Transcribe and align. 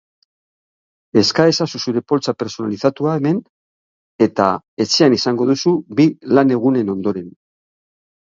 Eska 1.21 1.43
ezazu 1.49 1.81
zure 1.89 2.01
poltsa 2.11 2.33
pertsonalizatua 2.39 3.11
hemen 3.19 3.37
eta 4.27 4.47
etxean 4.85 5.17
izango 5.17 5.49
duzu 5.53 5.75
bi 5.99 6.07
lanegunen 6.39 6.93
ondoren. 6.97 7.29